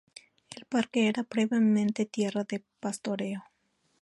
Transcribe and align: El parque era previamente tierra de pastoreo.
El 0.55 0.65
parque 0.65 1.07
era 1.09 1.21
previamente 1.23 2.07
tierra 2.07 2.43
de 2.43 2.63
pastoreo. 2.79 3.43